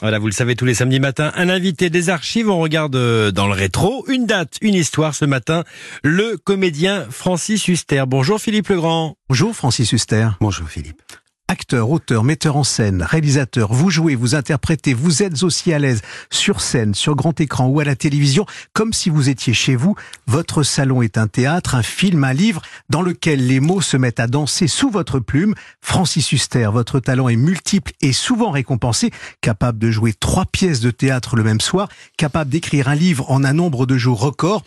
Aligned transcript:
Voilà, 0.00 0.18
vous 0.18 0.26
le 0.26 0.32
savez, 0.32 0.56
tous 0.56 0.64
les 0.64 0.74
samedis 0.74 0.98
matins, 0.98 1.30
un 1.34 1.50
invité 1.50 1.90
des 1.90 2.08
archives, 2.08 2.48
on 2.48 2.58
regarde 2.58 2.96
euh, 2.96 3.30
dans 3.32 3.46
le 3.46 3.52
rétro, 3.52 4.06
une 4.08 4.24
date, 4.24 4.56
une 4.62 4.74
histoire 4.74 5.14
ce 5.14 5.26
matin, 5.26 5.64
le 6.02 6.38
comédien 6.38 7.06
Francis 7.10 7.68
Huster. 7.68 8.04
Bonjour 8.06 8.40
Philippe 8.40 8.68
Legrand. 8.68 9.16
Bonjour 9.28 9.54
Francis 9.54 9.92
Huster. 9.92 10.28
Bonjour 10.40 10.68
Philippe. 10.68 11.02
Acteur, 11.50 11.90
auteur, 11.90 12.22
metteur 12.22 12.54
en 12.54 12.62
scène, 12.62 13.02
réalisateur, 13.02 13.72
vous 13.72 13.90
jouez, 13.90 14.14
vous 14.14 14.36
interprétez, 14.36 14.94
vous 14.94 15.24
êtes 15.24 15.42
aussi 15.42 15.72
à 15.72 15.80
l'aise 15.80 16.00
sur 16.30 16.60
scène, 16.60 16.94
sur 16.94 17.16
grand 17.16 17.40
écran 17.40 17.66
ou 17.66 17.80
à 17.80 17.84
la 17.84 17.96
télévision, 17.96 18.46
comme 18.72 18.92
si 18.92 19.10
vous 19.10 19.28
étiez 19.28 19.52
chez 19.52 19.74
vous. 19.74 19.96
Votre 20.28 20.62
salon 20.62 21.02
est 21.02 21.18
un 21.18 21.26
théâtre, 21.26 21.74
un 21.74 21.82
film, 21.82 22.22
un 22.22 22.32
livre 22.34 22.62
dans 22.88 23.02
lequel 23.02 23.48
les 23.48 23.58
mots 23.58 23.80
se 23.80 23.96
mettent 23.96 24.20
à 24.20 24.28
danser 24.28 24.68
sous 24.68 24.90
votre 24.90 25.18
plume. 25.18 25.56
Francis 25.80 26.30
Huster, 26.30 26.70
votre 26.72 27.00
talent 27.00 27.28
est 27.28 27.34
multiple 27.34 27.94
et 28.00 28.12
souvent 28.12 28.52
récompensé, 28.52 29.10
capable 29.40 29.80
de 29.80 29.90
jouer 29.90 30.12
trois 30.12 30.46
pièces 30.46 30.78
de 30.78 30.92
théâtre 30.92 31.34
le 31.34 31.42
même 31.42 31.60
soir, 31.60 31.88
capable 32.16 32.50
d'écrire 32.50 32.86
un 32.86 32.94
livre 32.94 33.28
en 33.28 33.42
un 33.42 33.54
nombre 33.54 33.86
de 33.86 33.98
jours 33.98 34.20
record, 34.20 34.62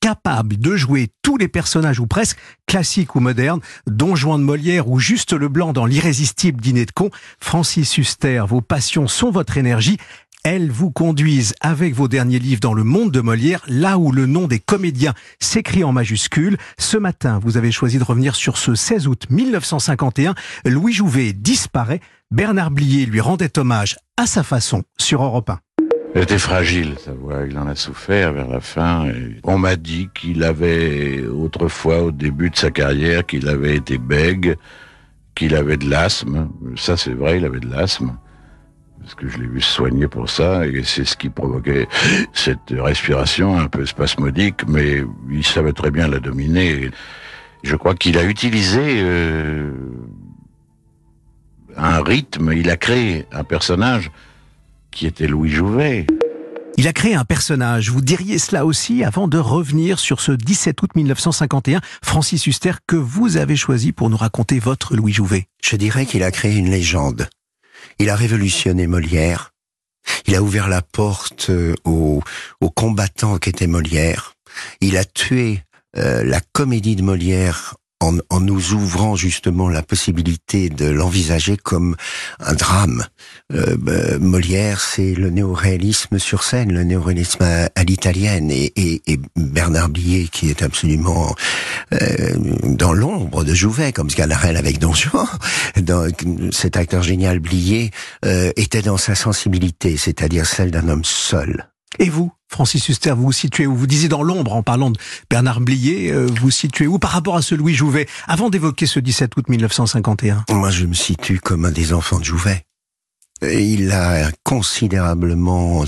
capable 0.00 0.56
de 0.58 0.76
jouer 0.76 1.08
tous 1.22 1.36
les 1.36 1.48
personnages 1.48 2.00
ou 2.00 2.06
presque, 2.06 2.38
classiques 2.66 3.14
ou 3.14 3.20
modernes, 3.20 3.60
Don 3.86 4.16
Juan 4.16 4.40
de 4.40 4.44
Molière 4.44 4.88
ou 4.88 4.98
juste 4.98 5.32
le 5.32 5.48
blanc 5.48 5.72
dans 5.72 5.86
l'irrésistible 5.86 6.60
dîner 6.60 6.86
de 6.86 6.92
con, 6.92 7.10
Francis 7.40 7.98
Huster, 7.98 8.44
vos 8.48 8.60
passions 8.60 9.08
sont 9.08 9.30
votre 9.30 9.56
énergie. 9.56 9.98
Elles 10.44 10.70
vous 10.70 10.90
conduisent 10.90 11.54
avec 11.60 11.94
vos 11.94 12.08
derniers 12.08 12.38
livres 12.38 12.60
dans 12.60 12.72
le 12.72 12.84
monde 12.84 13.10
de 13.10 13.20
Molière, 13.20 13.62
là 13.66 13.98
où 13.98 14.12
le 14.12 14.26
nom 14.26 14.46
des 14.46 14.60
comédiens 14.60 15.14
s'écrit 15.40 15.84
en 15.84 15.92
majuscule. 15.92 16.56
Ce 16.78 16.96
matin, 16.96 17.40
vous 17.42 17.56
avez 17.56 17.72
choisi 17.72 17.98
de 17.98 18.04
revenir 18.04 18.36
sur 18.36 18.56
ce 18.56 18.74
16 18.74 19.08
août 19.08 19.26
1951. 19.30 20.34
Louis 20.64 20.92
Jouvet 20.92 21.32
disparaît. 21.32 22.00
Bernard 22.30 22.70
Blier 22.70 23.06
lui 23.06 23.20
rendait 23.20 23.58
hommage 23.58 23.96
à 24.16 24.26
sa 24.26 24.42
façon 24.42 24.84
sur 24.96 25.22
Europe 25.22 25.50
1. 25.50 25.58
Elle 26.14 26.22
était 26.22 26.38
fragile, 26.38 26.94
sa 26.98 27.12
voix. 27.12 27.44
Il 27.48 27.58
en 27.58 27.66
a 27.66 27.74
souffert 27.74 28.32
vers 28.32 28.48
la 28.48 28.60
fin. 28.60 29.06
On 29.44 29.58
m'a 29.58 29.76
dit 29.76 30.08
qu'il 30.14 30.42
avait, 30.42 31.24
autrefois, 31.26 32.02
au 32.02 32.10
début 32.10 32.50
de 32.50 32.56
sa 32.56 32.70
carrière, 32.70 33.26
qu'il 33.26 33.48
avait 33.48 33.76
été 33.76 33.98
bègue, 33.98 34.56
qu'il 35.34 35.54
avait 35.54 35.76
de 35.76 35.88
l'asthme. 35.88 36.48
Ça, 36.76 36.96
c'est 36.96 37.12
vrai, 37.12 37.38
il 37.38 37.44
avait 37.44 37.60
de 37.60 37.70
l'asthme. 37.70 38.16
Parce 39.00 39.14
que 39.14 39.28
je 39.28 39.38
l'ai 39.38 39.46
vu 39.46 39.60
se 39.60 39.70
soigner 39.70 40.08
pour 40.08 40.28
ça, 40.28 40.66
et 40.66 40.82
c'est 40.82 41.04
ce 41.04 41.16
qui 41.16 41.28
provoquait 41.28 41.86
cette 42.32 42.70
respiration 42.70 43.58
un 43.58 43.68
peu 43.68 43.86
spasmodique, 43.86 44.66
mais 44.66 45.02
il 45.30 45.44
savait 45.44 45.72
très 45.72 45.90
bien 45.90 46.08
la 46.08 46.18
dominer. 46.18 46.90
Je 47.62 47.76
crois 47.76 47.94
qu'il 47.94 48.18
a 48.18 48.24
utilisé 48.24 49.00
euh, 49.02 49.70
un 51.76 52.02
rythme, 52.02 52.52
il 52.52 52.70
a 52.70 52.76
créé 52.76 53.26
un 53.32 53.44
personnage 53.44 54.10
qui 54.90 55.06
était 55.06 55.26
Louis 55.26 55.50
Jouvet. 55.50 56.06
Il 56.76 56.86
a 56.86 56.92
créé 56.92 57.14
un 57.14 57.24
personnage. 57.24 57.90
Vous 57.90 58.00
diriez 58.00 58.38
cela 58.38 58.64
aussi 58.64 59.02
avant 59.02 59.26
de 59.26 59.38
revenir 59.38 59.98
sur 59.98 60.20
ce 60.20 60.30
17 60.30 60.80
août 60.80 60.90
1951, 60.94 61.80
Francis 62.02 62.46
Huster, 62.46 62.72
que 62.86 62.94
vous 62.94 63.36
avez 63.36 63.56
choisi 63.56 63.90
pour 63.90 64.10
nous 64.10 64.16
raconter 64.16 64.60
votre 64.60 64.94
Louis 64.94 65.12
Jouvet. 65.12 65.46
Je 65.60 65.74
dirais 65.74 66.06
qu'il 66.06 66.22
a 66.22 66.30
créé 66.30 66.56
une 66.56 66.70
légende. 66.70 67.28
Il 67.98 68.10
a 68.10 68.16
révolutionné 68.16 68.86
Molière. 68.86 69.50
Il 70.26 70.36
a 70.36 70.42
ouvert 70.42 70.68
la 70.68 70.82
porte 70.82 71.50
euh, 71.50 71.74
aux, 71.84 72.22
aux 72.60 72.70
combattants 72.70 73.38
qu'était 73.38 73.66
Molière. 73.66 74.34
Il 74.80 74.96
a 74.96 75.04
tué 75.04 75.62
euh, 75.96 76.22
la 76.22 76.40
comédie 76.40 76.96
de 76.96 77.02
Molière 77.02 77.74
en, 78.00 78.40
nous 78.40 78.72
ouvrant 78.74 79.16
justement 79.16 79.68
la 79.68 79.82
possibilité 79.82 80.68
de 80.68 80.86
l'envisager 80.86 81.56
comme 81.56 81.96
un 82.38 82.54
drame. 82.54 83.04
Euh, 83.52 83.76
bah, 83.78 84.18
Molière, 84.20 84.80
c'est 84.80 85.14
le 85.14 85.30
néoréalisme 85.30 86.18
sur 86.18 86.44
scène, 86.44 86.72
le 86.72 86.84
néoréalisme 86.84 87.42
à, 87.42 87.70
à 87.74 87.84
l'italienne, 87.84 88.50
et, 88.50 89.02
Bernard 89.36 89.88
Blier, 89.88 90.28
qui 90.30 90.50
est 90.50 90.62
absolument 90.62 91.34
euh, 91.92 92.34
dans 92.64 92.92
l'ombre 92.92 93.44
de 93.44 93.54
Jouvet, 93.54 93.92
comme 93.92 94.10
Sganarelle 94.10 94.56
avec 94.56 94.78
Don 94.78 94.94
Juan. 94.94 95.26
Cet 96.52 96.76
acteur 96.76 97.02
génial 97.02 97.40
Blier 97.40 97.90
euh, 98.24 98.52
était 98.56 98.82
dans 98.82 98.96
sa 98.96 99.14
sensibilité, 99.14 99.96
c'est-à-dire 99.96 100.46
celle 100.46 100.70
d'un 100.70 100.88
homme 100.88 101.04
seul. 101.04 101.68
Et 101.98 102.08
vous, 102.08 102.32
Francis 102.48 102.88
Huster, 102.88 103.12
vous 103.12 103.24
vous 103.24 103.32
situez 103.32 103.66
où? 103.66 103.74
Vous 103.74 103.86
disiez 103.86 104.08
dans 104.08 104.22
l'ombre 104.22 104.54
en 104.54 104.62
parlant 104.62 104.90
de 104.90 104.98
Bernard 105.28 105.60
Blier, 105.60 106.10
euh, 106.12 106.26
vous 106.26 106.34
vous 106.42 106.50
situez 106.50 106.86
où? 106.86 106.98
Par 106.98 107.10
rapport 107.10 107.36
à 107.36 107.42
ce 107.42 107.54
Louis 107.54 107.74
Jouvet 107.74 108.08
Avant 108.26 108.50
d'évoquer 108.50 108.86
ce 108.86 109.00
17 109.00 109.36
août 109.36 109.48
1951. 109.48 110.44
Moi, 110.50 110.70
je 110.70 110.86
me 110.86 110.94
situe 110.94 111.40
comme 111.40 111.64
un 111.64 111.72
des 111.72 111.92
enfants 111.92 112.18
de 112.18 112.24
Jouvet. 112.24 112.64
Il 113.42 113.92
a 113.92 114.30
considérablement 114.42 115.84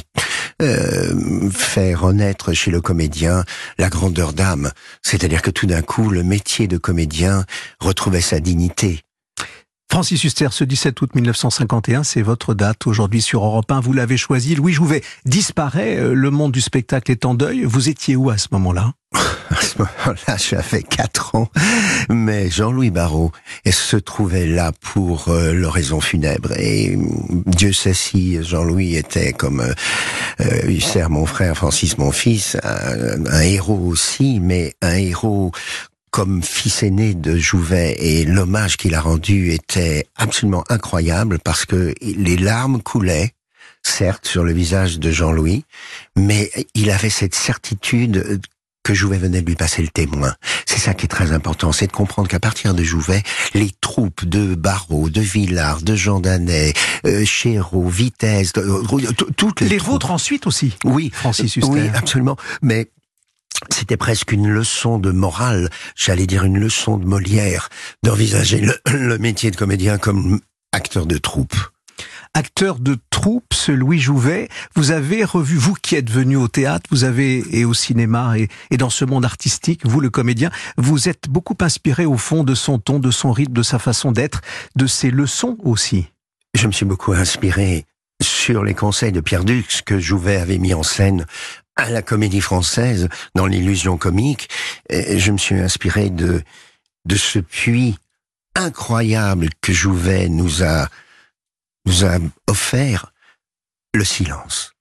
euh, 0.62 1.50
fait 1.50 1.94
renaître 1.94 2.52
chez 2.52 2.70
le 2.70 2.80
comédien 2.80 3.44
la 3.78 3.88
grandeur 3.88 4.32
d'âme. 4.32 4.70
C'est-à-dire 5.02 5.42
que 5.42 5.50
tout 5.50 5.66
d'un 5.66 5.82
coup, 5.82 6.10
le 6.10 6.22
métier 6.22 6.68
de 6.68 6.76
comédien 6.76 7.44
retrouvait 7.80 8.20
sa 8.20 8.40
dignité. 8.40 9.00
Francis 9.90 10.22
Huster, 10.22 10.48
ce 10.52 10.62
17 10.62 11.02
août 11.02 11.14
1951, 11.16 12.04
c'est 12.04 12.22
votre 12.22 12.54
date 12.54 12.86
aujourd'hui 12.86 13.20
sur 13.20 13.44
Europe 13.44 13.70
1. 13.72 13.80
Vous 13.80 13.92
l'avez 13.92 14.16
choisi. 14.16 14.54
Louis 14.54 14.72
Jouvet 14.72 15.02
disparaît. 15.24 15.96
Euh, 15.98 16.14
le 16.14 16.30
monde 16.30 16.52
du 16.52 16.60
spectacle 16.60 17.10
est 17.10 17.24
en 17.24 17.34
deuil. 17.34 17.64
Vous 17.64 17.88
étiez 17.88 18.14
où 18.14 18.30
à 18.30 18.38
ce 18.38 18.46
moment-là? 18.52 18.92
À 19.50 19.62
ce 19.62 19.78
moment-là, 19.78 20.36
j'avais 20.36 20.84
4 20.84 21.34
ans. 21.34 21.48
Mais 22.08 22.48
Jean-Louis 22.48 22.90
Barrault 22.90 23.32
se 23.68 23.96
trouvait 23.96 24.46
là 24.46 24.70
pour 24.80 25.26
euh, 25.26 25.52
l'oraison 25.52 26.00
funèbre. 26.00 26.52
Et 26.56 26.96
Dieu 27.46 27.72
sait 27.72 27.92
si 27.92 28.40
Jean-Louis 28.44 28.94
était 28.94 29.32
comme 29.32 29.60
euh, 30.40 30.68
Huster, 30.68 31.06
mon 31.10 31.26
frère, 31.26 31.56
Francis, 31.56 31.98
mon 31.98 32.12
fils, 32.12 32.56
un 32.62 33.40
héros 33.40 33.80
aussi, 33.88 34.38
mais 34.40 34.74
un 34.82 34.94
héros 34.94 35.50
comme 36.10 36.42
fils 36.42 36.82
aîné 36.82 37.14
de 37.14 37.36
Jouvet 37.36 37.96
et 37.98 38.24
l'hommage 38.24 38.76
qu'il 38.76 38.94
a 38.94 39.00
rendu 39.00 39.52
était 39.52 40.06
absolument 40.16 40.64
incroyable 40.68 41.38
parce 41.38 41.64
que 41.64 41.94
les 42.00 42.36
larmes 42.36 42.82
coulaient, 42.82 43.32
certes, 43.82 44.26
sur 44.26 44.44
le 44.44 44.52
visage 44.52 44.98
de 44.98 45.10
Jean-Louis, 45.10 45.64
mais 46.16 46.50
il 46.74 46.90
avait 46.90 47.10
cette 47.10 47.34
certitude 47.34 48.40
que 48.82 48.94
Jouvet 48.94 49.18
venait 49.18 49.42
de 49.42 49.46
lui 49.46 49.56
passer 49.56 49.82
le 49.82 49.88
témoin. 49.88 50.34
C'est 50.66 50.78
ça 50.78 50.94
qui 50.94 51.04
est 51.04 51.08
très 51.08 51.32
important, 51.32 51.70
c'est 51.70 51.86
de 51.86 51.92
comprendre 51.92 52.28
qu'à 52.28 52.40
partir 52.40 52.74
de 52.74 52.82
Jouvet, 52.82 53.22
les 53.54 53.70
troupes 53.80 54.24
de 54.24 54.54
Barreau, 54.54 55.10
de 55.10 55.20
Villard, 55.20 55.82
de 55.82 55.94
Jean 55.94 56.20
Danet, 56.20 56.72
euh, 57.06 57.24
Chéreau, 57.24 57.88
Vitesse, 57.88 58.52
euh, 58.56 58.82
toutes 59.36 59.60
les, 59.60 59.68
les 59.68 59.76
troupes... 59.76 59.90
vôtres 59.90 60.10
ensuite 60.10 60.46
aussi. 60.46 60.76
Oui, 60.84 61.10
Francis 61.12 61.56
Huster. 61.56 61.70
Oui, 61.70 61.90
absolument. 61.94 62.36
Mais 62.62 62.88
c'était 63.68 63.96
presque 63.96 64.32
une 64.32 64.48
leçon 64.48 64.98
de 64.98 65.10
morale, 65.10 65.70
j'allais 65.94 66.26
dire 66.26 66.44
une 66.44 66.58
leçon 66.58 66.96
de 66.96 67.04
Molière, 67.04 67.68
d'envisager 68.02 68.60
le, 68.60 68.78
le, 68.92 69.18
métier 69.18 69.50
de 69.50 69.56
comédien 69.56 69.98
comme 69.98 70.40
acteur 70.72 71.06
de 71.06 71.18
troupe. 71.18 71.54
Acteur 72.32 72.78
de 72.78 72.96
troupe, 73.10 73.52
ce 73.52 73.72
Louis 73.72 73.98
Jouvet, 73.98 74.48
vous 74.76 74.92
avez 74.92 75.24
revu, 75.24 75.56
vous 75.56 75.74
qui 75.74 75.96
êtes 75.96 76.10
venu 76.10 76.36
au 76.36 76.46
théâtre, 76.46 76.88
vous 76.90 77.02
avez, 77.04 77.44
et 77.50 77.64
au 77.64 77.74
cinéma, 77.74 78.38
et, 78.38 78.48
et 78.70 78.76
dans 78.76 78.88
ce 78.88 79.04
monde 79.04 79.24
artistique, 79.24 79.84
vous 79.84 80.00
le 80.00 80.10
comédien, 80.10 80.50
vous 80.78 81.08
êtes 81.08 81.28
beaucoup 81.28 81.56
inspiré 81.60 82.06
au 82.06 82.16
fond 82.16 82.44
de 82.44 82.54
son 82.54 82.78
ton, 82.78 83.00
de 83.00 83.10
son 83.10 83.32
rythme, 83.32 83.52
de 83.52 83.62
sa 83.62 83.78
façon 83.80 84.12
d'être, 84.12 84.42
de 84.76 84.86
ses 84.86 85.10
leçons 85.10 85.58
aussi. 85.64 86.06
Je 86.54 86.66
me 86.66 86.72
suis 86.72 86.86
beaucoup 86.86 87.12
inspiré 87.12 87.84
sur 88.22 88.64
les 88.64 88.74
conseils 88.74 89.12
de 89.12 89.20
Pierre 89.20 89.44
Dux 89.44 89.82
que 89.84 89.98
Jouvet 89.98 90.36
avait 90.36 90.58
mis 90.58 90.74
en 90.74 90.82
scène 90.82 91.26
à 91.80 91.90
la 91.90 92.02
comédie 92.02 92.40
française, 92.40 93.08
dans 93.34 93.46
l'illusion 93.46 93.96
comique, 93.96 94.48
je 94.90 95.32
me 95.32 95.38
suis 95.38 95.58
inspiré 95.58 96.10
de, 96.10 96.42
de 97.06 97.16
ce 97.16 97.38
puits 97.38 97.96
incroyable 98.54 99.48
que 99.60 99.72
Jouvet 99.72 100.28
nous 100.28 100.62
a, 100.62 100.88
nous 101.86 102.04
a 102.04 102.18
offert, 102.46 103.12
le 103.94 104.04
silence. 104.04 104.72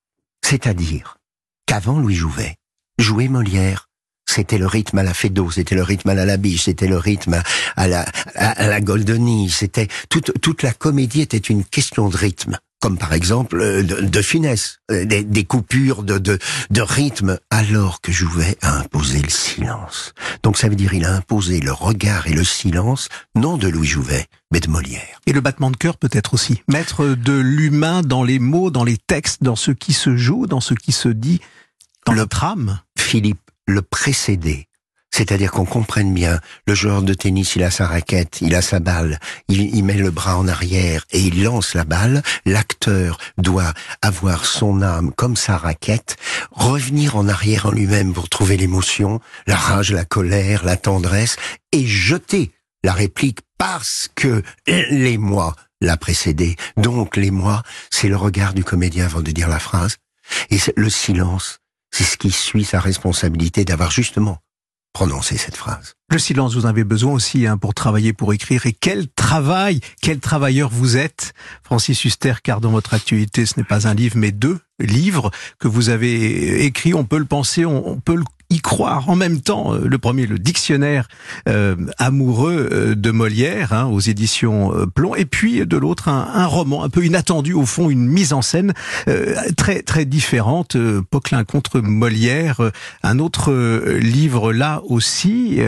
C'est-à-dire 0.43 1.17
qu'avant 1.65 1.99
Louis 1.99 2.15
Jouvet, 2.15 2.57
jouer 2.99 3.27
Molière, 3.27 3.89
c'était 4.27 4.59
le 4.59 4.67
rythme 4.67 4.99
à 4.99 5.03
la 5.03 5.13
Fédo, 5.13 5.49
c'était 5.49 5.75
le 5.75 5.83
rythme 5.83 6.09
à 6.09 6.13
la 6.13 6.25
Labiche, 6.25 6.65
c'était 6.65 6.87
le 6.87 6.97
rythme 6.97 7.41
à 7.75 7.87
la, 7.87 8.05
à, 8.35 8.67
la 8.67 8.81
Goldoni, 8.81 9.49
c'était 9.49 9.87
toute, 10.09 10.39
toute 10.41 10.61
la 10.61 10.73
comédie 10.73 11.21
était 11.21 11.37
une 11.37 11.63
question 11.63 12.09
de 12.09 12.17
rythme 12.17 12.59
comme 12.79 12.97
par 12.97 13.13
exemple 13.13 13.59
de, 13.83 14.01
de 14.01 14.21
finesse, 14.21 14.79
des, 14.89 15.23
des 15.23 15.43
coupures 15.43 16.03
de, 16.03 16.17
de, 16.17 16.39
de, 16.69 16.81
rythme, 16.81 17.37
alors 17.49 18.01
que 18.01 18.11
Jouvet 18.11 18.57
a 18.61 18.79
imposé 18.79 19.21
le 19.21 19.29
silence. 19.29 20.13
Donc 20.43 20.57
ça 20.57 20.69
veut 20.69 20.75
dire 20.75 20.93
il 20.93 21.05
a 21.05 21.13
imposé 21.13 21.59
le 21.59 21.73
regard 21.73 22.27
et 22.27 22.33
le 22.33 22.43
silence, 22.43 23.09
non 23.35 23.57
de 23.57 23.67
Louis 23.67 23.87
Jouvet, 23.87 24.27
mais 24.51 24.59
de 24.59 24.69
Molière. 24.69 25.19
Et 25.25 25.33
le 25.33 25.41
battement 25.41 25.71
de 25.71 25.77
cœur 25.77 25.97
peut-être 25.97 26.33
aussi. 26.33 26.63
Mettre 26.69 27.05
de 27.05 27.33
l'humain 27.33 28.01
dans 28.01 28.23
les 28.23 28.39
mots, 28.39 28.71
dans 28.71 28.85
les 28.85 28.97
textes, 28.97 29.43
dans 29.43 29.57
ce 29.57 29.71
qui 29.71 29.93
se 29.93 30.15
joue, 30.15 30.47
dans 30.47 30.61
ce 30.61 30.73
qui 30.73 30.91
se 30.91 31.09
dit, 31.09 31.41
dans 32.05 32.13
le 32.13 32.25
trame. 32.25 32.79
Philippe, 32.97 33.51
le 33.67 33.81
précédé, 33.81 34.68
C'est-à-dire 35.19 35.51
qu'on 35.51 35.65
comprenne 35.65 36.13
bien, 36.13 36.39
le 36.65 36.73
joueur 36.73 37.01
de 37.01 37.13
tennis, 37.13 37.57
il 37.57 37.63
a 37.63 37.71
sa 37.71 37.87
raquette, 37.87 38.39
il 38.39 38.55
a 38.55 38.61
sa 38.61 38.79
balle, 38.79 39.19
il, 39.49 39.83
met 39.83 39.95
le 39.95 40.11
bras 40.11 40.37
en 40.37 40.47
arrière 40.47 41.05
et 41.11 41.19
il 41.19 41.43
lance 41.43 41.73
la 41.73 41.83
balle. 41.83 42.23
L'acteur 42.45 43.17
doit 43.37 43.73
avoir 44.01 44.45
son 44.45 44.81
âme 44.81 45.11
comme 45.11 45.35
sa 45.35 45.57
raquette, 45.57 46.15
revenir 46.51 47.17
en 47.17 47.27
arrière 47.27 47.65
en 47.65 47.71
lui-même 47.71 48.13
pour 48.13 48.29
trouver 48.29 48.55
l'émotion, 48.55 49.19
la 49.45 49.57
rage, 49.57 49.91
la 49.91 50.05
colère, 50.05 50.63
la 50.63 50.77
tendresse 50.77 51.35
et 51.73 51.85
jeter 51.85 52.53
la 52.85 52.93
réplique 52.93 53.39
parce 53.57 54.09
que 54.15 54.41
les 54.65 55.17
mois 55.17 55.53
l'a 55.81 55.97
précédé. 55.97 56.55
Donc 56.77 57.17
les 57.17 57.31
mois, 57.31 57.63
c'est 57.89 58.07
le 58.07 58.15
regard 58.15 58.53
du 58.53 58.63
comédien 58.63 59.07
avant 59.07 59.19
de 59.19 59.31
dire 59.31 59.49
la 59.49 59.59
phrase. 59.59 59.97
Et 60.49 60.59
le 60.77 60.89
silence, 60.89 61.59
c'est 61.91 62.05
ce 62.05 62.15
qui 62.15 62.31
suit 62.31 62.63
sa 62.63 62.79
responsabilité 62.79 63.65
d'avoir 63.65 63.91
justement 63.91 64.39
prononcé 64.93 65.37
cette 65.37 65.55
phrase. 65.55 65.93
Le 66.11 66.17
silence, 66.17 66.55
vous 66.55 66.65
en 66.65 66.69
avez 66.69 66.83
besoin 66.83 67.13
aussi 67.13 67.45
hein, 67.45 67.57
pour 67.57 67.73
travailler, 67.73 68.13
pour 68.13 68.33
écrire. 68.33 68.65
Et 68.65 68.73
quel 68.73 69.07
travail, 69.09 69.79
quel 70.01 70.19
travailleur 70.19 70.69
vous 70.69 70.97
êtes, 70.97 71.33
Francis 71.63 72.03
Huster, 72.03 72.33
car 72.43 72.61
dans 72.61 72.71
votre 72.71 72.93
actualité, 72.93 73.45
ce 73.45 73.53
n'est 73.57 73.65
pas 73.65 73.87
un 73.87 73.93
livre, 73.93 74.17
mais 74.17 74.31
deux 74.31 74.59
livres 74.79 75.29
que 75.59 75.67
vous 75.67 75.89
avez 75.89 76.65
écrits. 76.65 76.93
On 76.93 77.05
peut 77.05 77.19
le 77.19 77.25
penser, 77.25 77.65
on 77.65 77.99
peut 77.99 78.15
le 78.15 78.23
y 78.49 78.59
croire. 78.59 79.09
En 79.09 79.15
même 79.15 79.41
temps, 79.41 79.73
euh, 79.73 79.85
le 79.85 79.97
premier, 79.97 80.25
le 80.25 80.39
dictionnaire 80.39 81.07
euh, 81.47 81.75
amoureux 81.97 82.69
euh, 82.71 82.95
de 82.95 83.11
Molière, 83.11 83.73
hein, 83.73 83.85
aux 83.85 83.99
éditions 83.99 84.71
Plomb, 84.93 85.15
et 85.15 85.25
puis 85.25 85.65
de 85.65 85.77
l'autre, 85.77 86.07
un, 86.07 86.45
roman 86.45 86.83
un 86.83 86.89
peu 86.89 87.05
inattendu, 87.05 87.53
au 87.53 87.65
fond, 87.65 87.89
une 87.89 88.07
mise 88.07 88.33
en 88.33 88.41
scène 88.41 88.73
très 89.57 89.81
très 89.83 90.05
différente, 90.05 90.75
Poquelin 91.09 91.43
contre 91.43 91.79
Molière, 91.79 92.61
un 93.03 93.19
autre 93.19 93.53
livre 93.99 94.53
là 94.53 94.81
aussi, 94.87 95.59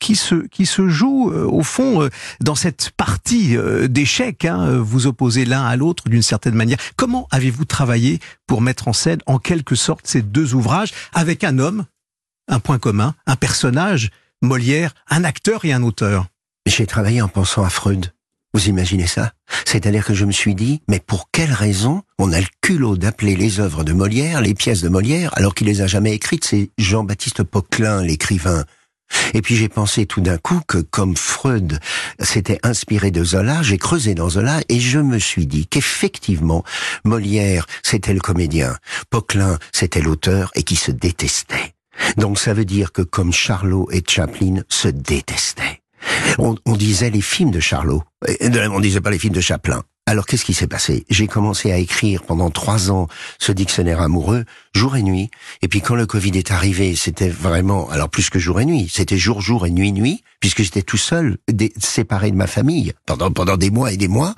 qui 0.00 0.16
se 0.16 0.46
qui 0.48 0.66
se 0.66 0.88
joue 0.88 1.30
au 1.30 1.62
fond 1.62 2.08
dans 2.40 2.54
cette 2.54 2.90
partie 2.96 3.56
d'échecs. 3.88 4.44
Hein, 4.44 4.78
vous 4.78 5.06
opposez 5.06 5.44
l'un 5.44 5.64
à 5.64 5.76
l'autre 5.76 6.08
d'une 6.08 6.22
certaine 6.22 6.54
manière. 6.54 6.78
Comment 6.96 7.28
avez-vous 7.30 7.64
travaillé 7.64 8.20
pour 8.46 8.60
mettre 8.60 8.88
en 8.88 8.92
scène 8.92 9.20
en 9.26 9.38
quelque 9.38 9.74
sorte 9.74 10.06
ces 10.06 10.22
deux 10.22 10.54
ouvrages 10.54 10.92
avec 11.14 11.44
un 11.44 11.51
un 11.52 11.58
homme, 11.58 11.84
un 12.48 12.60
point 12.60 12.78
commun, 12.78 13.14
un 13.26 13.36
personnage, 13.36 14.10
Molière, 14.40 14.94
un 15.08 15.22
acteur 15.22 15.64
et 15.64 15.72
un 15.72 15.82
auteur. 15.82 16.26
J'ai 16.66 16.86
travaillé 16.86 17.20
en 17.20 17.28
pensant 17.28 17.62
à 17.62 17.68
Freud. 17.68 18.12
Vous 18.54 18.68
imaginez 18.68 19.06
ça? 19.06 19.32
C'est-à-dire 19.64 20.04
que 20.04 20.14
je 20.14 20.24
me 20.24 20.32
suis 20.32 20.54
dit, 20.54 20.82
mais 20.88 20.98
pour 20.98 21.30
quelle 21.30 21.52
raison 21.52 22.02
on 22.18 22.32
a 22.32 22.40
le 22.40 22.46
culot 22.60 22.96
d'appeler 22.96 23.36
les 23.36 23.60
œuvres 23.60 23.84
de 23.84 23.92
Molière, 23.92 24.40
les 24.40 24.54
pièces 24.54 24.82
de 24.82 24.88
Molière, 24.88 25.30
alors 25.36 25.54
qu'il 25.54 25.66
les 25.66 25.80
a 25.80 25.86
jamais 25.86 26.12
écrites? 26.12 26.44
C'est 26.44 26.70
Jean-Baptiste 26.78 27.42
Poquelin, 27.42 28.02
l'écrivain. 28.02 28.64
Et 29.34 29.42
puis 29.42 29.56
j'ai 29.56 29.68
pensé 29.68 30.06
tout 30.06 30.20
d'un 30.20 30.38
coup 30.38 30.60
que 30.66 30.78
comme 30.78 31.16
Freud 31.16 31.78
s'était 32.20 32.58
inspiré 32.62 33.10
de 33.10 33.24
Zola, 33.24 33.62
j'ai 33.62 33.78
creusé 33.78 34.14
dans 34.14 34.30
Zola 34.30 34.60
et 34.68 34.80
je 34.80 34.98
me 34.98 35.18
suis 35.18 35.46
dit 35.46 35.66
qu'effectivement 35.66 36.64
Molière 37.04 37.66
c'était 37.82 38.14
le 38.14 38.20
comédien, 38.20 38.76
Poquelin 39.10 39.58
c'était 39.72 40.02
l'auteur 40.02 40.50
et 40.54 40.62
qui 40.62 40.76
se 40.76 40.90
détestait. 40.90 41.74
Donc 42.16 42.38
ça 42.38 42.54
veut 42.54 42.64
dire 42.64 42.92
que 42.92 43.02
comme 43.02 43.32
Charlot 43.32 43.88
et 43.92 44.02
Chaplin 44.06 44.62
se 44.68 44.88
détestaient. 44.88 45.80
On, 46.38 46.56
on 46.66 46.76
disait 46.76 47.10
les 47.10 47.20
films 47.20 47.50
de 47.50 47.60
Charlot, 47.60 48.02
on 48.50 48.80
disait 48.80 49.00
pas 49.00 49.10
les 49.10 49.18
films 49.18 49.34
de 49.34 49.40
Chaplin. 49.40 49.82
Alors 50.04 50.26
qu'est-ce 50.26 50.44
qui 50.44 50.52
s'est 50.52 50.66
passé? 50.66 51.04
J'ai 51.10 51.28
commencé 51.28 51.70
à 51.70 51.78
écrire 51.78 52.24
pendant 52.24 52.50
trois 52.50 52.90
ans 52.90 53.06
ce 53.38 53.52
dictionnaire 53.52 54.00
amoureux, 54.00 54.44
jour 54.74 54.96
et 54.96 55.02
nuit. 55.02 55.30
Et 55.62 55.68
puis 55.68 55.80
quand 55.80 55.94
le 55.94 56.06
Covid 56.06 56.32
est 56.36 56.50
arrivé, 56.50 56.96
c'était 56.96 57.28
vraiment, 57.28 57.88
alors 57.88 58.08
plus 58.08 58.28
que 58.28 58.40
jour 58.40 58.60
et 58.60 58.64
nuit, 58.64 58.90
c'était 58.92 59.16
jour, 59.16 59.40
jour 59.40 59.64
et 59.64 59.70
nuit, 59.70 59.92
nuit, 59.92 60.24
puisque 60.40 60.62
j'étais 60.62 60.82
tout 60.82 60.96
seul, 60.96 61.38
séparé 61.78 62.32
de 62.32 62.36
ma 62.36 62.48
famille 62.48 62.92
pendant 63.06 63.30
pendant 63.30 63.56
des 63.56 63.70
mois 63.70 63.92
et 63.92 63.96
des 63.96 64.08
mois. 64.08 64.34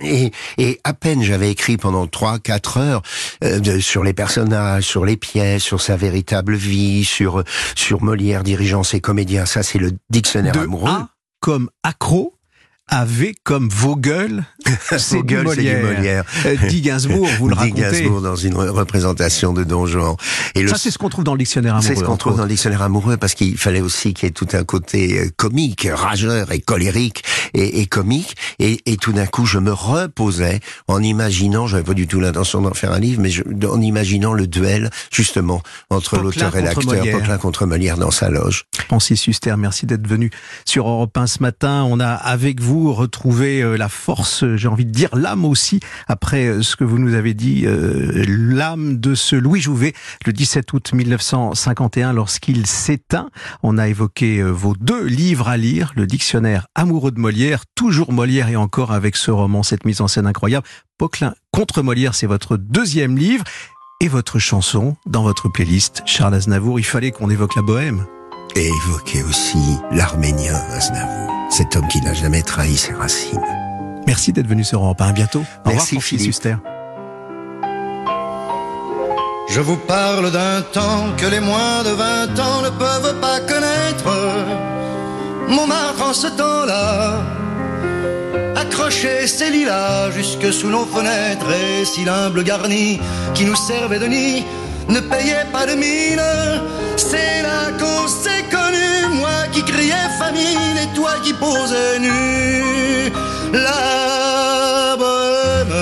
Et, 0.00 0.32
et, 0.56 0.80
à 0.84 0.94
peine 0.94 1.22
j'avais 1.22 1.50
écrit 1.50 1.76
pendant 1.76 2.06
trois, 2.06 2.38
quatre 2.38 2.78
heures 2.78 3.02
euh, 3.44 3.80
sur 3.80 4.02
les 4.02 4.14
personnages, 4.14 4.84
sur 4.84 5.04
les 5.04 5.16
pièces, 5.16 5.62
sur 5.62 5.82
sa 5.82 5.96
véritable 5.96 6.54
vie, 6.54 7.04
sur 7.04 7.44
sur 7.74 8.02
Molière 8.02 8.42
dirigeant 8.42 8.82
ses 8.82 9.00
comédiens. 9.00 9.44
Ça, 9.44 9.62
c'est 9.62 9.78
le 9.78 9.92
dictionnaire 10.08 10.56
amoureux. 10.56 10.90
comme 11.40 11.68
accro 11.82 12.37
avait 12.88 13.34
comme 13.44 13.68
Vogel, 13.72 14.44
c'est 14.96 15.22
du 15.22 15.36
Molière. 15.36 15.84
Molière. 15.84 16.24
Euh, 16.46 16.56
Dit 16.68 16.80
Gainsbourg, 16.80 17.28
vous 17.38 17.48
le 17.48 17.54
racontez. 17.56 17.80
Gainsbourg 17.80 18.20
dans 18.20 18.36
une 18.36 18.54
représentation 18.54 19.52
de 19.52 19.64
Don 19.64 19.86
Juan. 19.86 20.16
Et 20.54 20.66
ça, 20.66 20.76
c'est 20.76 20.90
ce 20.90 20.98
qu'on 20.98 21.08
trouve 21.08 21.24
dans 21.24 21.32
le 21.34 21.38
dictionnaire 21.38 21.74
amoureux. 21.76 21.94
C'est 21.94 22.00
ce 22.00 22.04
qu'on 22.04 22.16
trouve 22.16 22.36
dans 22.36 22.42
le 22.44 22.48
dictionnaire 22.48 22.82
amoureux 22.82 23.16
parce 23.16 23.34
qu'il 23.34 23.56
fallait 23.56 23.80
aussi 23.80 24.14
qu'il 24.14 24.26
y 24.26 24.28
ait 24.28 24.32
tout 24.32 24.48
un 24.52 24.64
côté 24.64 25.18
euh, 25.18 25.30
comique, 25.36 25.88
rageur 25.92 26.52
et 26.52 26.60
colérique 26.60 27.22
et, 27.54 27.80
et 27.80 27.86
comique. 27.86 28.36
Et, 28.58 28.80
et, 28.86 28.96
tout 28.96 29.12
d'un 29.12 29.26
coup, 29.26 29.46
je 29.46 29.58
me 29.58 29.72
reposais 29.72 30.60
en 30.88 31.02
imaginant, 31.02 31.66
j'avais 31.66 31.84
pas 31.84 31.94
du 31.94 32.06
tout 32.06 32.20
l'intention 32.20 32.60
d'en 32.62 32.74
faire 32.74 32.92
un 32.92 32.98
livre, 32.98 33.20
mais 33.20 33.30
je, 33.30 33.42
en 33.66 33.80
imaginant 33.80 34.32
le 34.32 34.46
duel 34.46 34.90
justement 35.12 35.62
entre 35.90 36.18
l'auteur 36.18 36.56
et 36.56 36.62
l'acteur, 36.62 36.98
Poquelin 36.98 37.38
contre 37.38 37.66
Molière 37.66 37.96
dans 37.96 38.10
sa 38.10 38.30
loge. 38.30 38.64
Francis 38.86 39.26
Huster, 39.26 39.54
merci 39.58 39.86
d'être 39.86 40.06
venu 40.06 40.30
sur 40.64 40.88
Europe 40.88 41.16
1 41.16 41.26
ce 41.26 41.42
matin. 41.42 41.86
On 41.88 42.00
a 42.00 42.10
avec 42.10 42.60
vous 42.60 42.77
retrouver 42.86 43.62
euh, 43.62 43.76
la 43.76 43.88
force, 43.88 44.44
j'ai 44.56 44.68
envie 44.68 44.84
de 44.84 44.90
dire 44.90 45.10
l'âme 45.14 45.44
aussi, 45.44 45.80
après 46.06 46.46
euh, 46.46 46.62
ce 46.62 46.76
que 46.76 46.84
vous 46.84 46.98
nous 46.98 47.14
avez 47.14 47.34
dit, 47.34 47.64
euh, 47.66 48.24
l'âme 48.28 48.98
de 48.98 49.14
ce 49.14 49.36
Louis 49.36 49.60
Jouvet, 49.60 49.94
le 50.24 50.32
17 50.32 50.72
août 50.72 50.92
1951, 50.92 52.12
lorsqu'il 52.12 52.66
s'éteint. 52.66 53.30
On 53.62 53.78
a 53.78 53.88
évoqué 53.88 54.42
vos 54.42 54.74
deux 54.78 55.04
livres 55.04 55.48
à 55.48 55.56
lire, 55.56 55.92
le 55.96 56.06
dictionnaire 56.06 56.66
Amoureux 56.74 57.10
de 57.10 57.20
Molière, 57.20 57.64
toujours 57.74 58.12
Molière 58.12 58.48
et 58.48 58.56
encore 58.56 58.92
avec 58.92 59.16
ce 59.16 59.30
roman, 59.30 59.62
cette 59.62 59.84
mise 59.84 60.00
en 60.00 60.08
scène 60.08 60.26
incroyable. 60.26 60.66
Poquelin 60.96 61.34
contre 61.52 61.82
Molière, 61.82 62.14
c'est 62.14 62.26
votre 62.26 62.56
deuxième 62.56 63.16
livre 63.16 63.44
et 64.00 64.08
votre 64.08 64.38
chanson 64.38 64.96
dans 65.06 65.22
votre 65.22 65.48
playlist. 65.48 66.02
Charles 66.06 66.34
Aznavour, 66.34 66.78
il 66.78 66.84
fallait 66.84 67.10
qu'on 67.10 67.30
évoque 67.30 67.56
la 67.56 67.62
bohème. 67.62 68.06
Et 68.56 68.66
évoquer 68.66 69.22
aussi 69.22 69.76
l'arménien 69.90 70.54
Aznavour 70.70 71.37
cet 71.48 71.76
homme 71.76 71.88
qui 71.88 72.00
n'a 72.00 72.14
jamais 72.14 72.42
trahi 72.42 72.76
ses 72.76 72.92
racines. 72.92 73.40
Merci 74.06 74.32
d'être 74.32 74.46
venu 74.46 74.64
sur 74.64 74.82
Europe 74.82 75.00
1. 75.00 75.08
À 75.08 75.12
bientôt. 75.12 75.44
Au 75.64 75.70
Merci 75.70 75.96
revoir, 75.96 76.02
Philippe. 76.02 76.48
Je 79.48 79.60
vous 79.60 79.76
parle 79.76 80.30
d'un 80.30 80.60
temps 80.60 81.06
que 81.16 81.26
les 81.26 81.40
moins 81.40 81.82
de 81.82 81.90
20 81.90 82.38
ans 82.38 82.62
ne 82.62 82.70
peuvent 82.70 83.20
pas 83.20 83.40
connaître. 83.40 84.10
Montmartre 85.48 86.02
en 86.02 86.12
ce 86.12 86.26
temps-là 86.26 87.22
accrochait 88.56 89.26
ses 89.26 89.50
lilas 89.50 90.10
jusque 90.10 90.52
sous 90.52 90.68
nos 90.68 90.84
fenêtres 90.84 91.50
et 91.50 91.84
si 91.86 92.04
l'humble 92.04 92.44
garni 92.44 93.00
qui 93.34 93.44
nous 93.46 93.56
servait 93.56 93.98
de 93.98 94.06
nid 94.06 94.44
ne 94.88 95.00
payait 95.00 95.46
pas 95.52 95.66
de 95.66 95.74
mine. 95.74 96.22
C'est 96.96 97.42
là 97.42 97.72
qu'on 97.78 98.06
s'est 98.06 98.37
et 100.36 100.88
toi 100.94 101.12
qui 101.22 101.32
posais 101.32 101.98
nu. 101.98 103.12
La 103.52 104.96
bohème, 104.96 105.76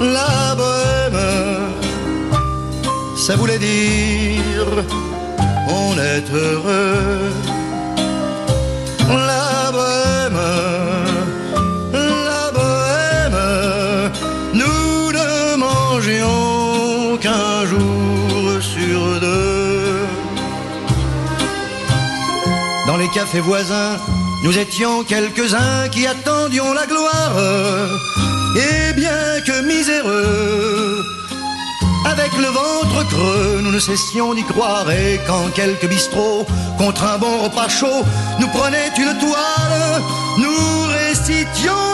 la 0.00 0.54
bohème, 0.56 1.22
ça 3.16 3.36
voulait 3.36 3.58
dire 3.58 4.66
on 5.68 5.96
est 5.98 6.28
heureux. 6.32 7.59
Dans 22.90 22.96
les 22.96 23.08
cafés 23.08 23.38
voisins, 23.38 23.98
nous 24.42 24.58
étions 24.58 25.04
quelques-uns 25.04 25.88
qui 25.92 26.08
attendions 26.08 26.72
la 26.72 26.86
gloire. 26.86 27.36
Et 28.56 28.92
bien 28.94 29.40
que 29.46 29.62
miséreux, 29.62 31.04
avec 32.04 32.36
le 32.36 32.48
ventre 32.48 33.06
creux, 33.08 33.60
nous 33.62 33.70
ne 33.70 33.78
cessions 33.78 34.34
d'y 34.34 34.42
croire. 34.42 34.90
Et 34.90 35.20
quand 35.24 35.54
quelques 35.54 35.86
bistrots, 35.86 36.44
contre 36.78 37.04
un 37.04 37.18
bon 37.18 37.44
repas 37.44 37.68
chaud, 37.68 38.02
nous 38.40 38.48
prenaient 38.48 38.90
une 38.98 39.16
toile, 39.20 40.02
nous 40.38 40.86
récitions 40.88 41.89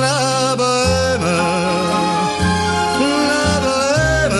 La 0.00 0.56
bohème, 0.56 1.26
la 3.28 3.60
bohème, 3.60 4.38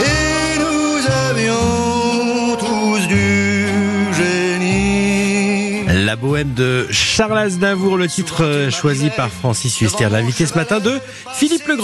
et 0.00 0.58
nous 0.58 0.96
avions 1.30 2.56
tous 2.58 3.06
du 3.06 3.66
génie. 4.14 5.84
La 6.04 6.16
bohème 6.16 6.54
de 6.54 6.88
Charles 6.90 7.38
Aznavour, 7.38 7.96
le 7.96 8.08
titre 8.08 8.42
euh, 8.44 8.70
choisi 8.70 9.10
par 9.10 9.28
Francis 9.30 9.80
Huster, 9.80 10.08
l'invité 10.10 10.46
ce 10.46 10.54
matin 10.54 10.80
de 10.80 10.98
Philippe 11.34 11.68
Legrand. 11.68 11.80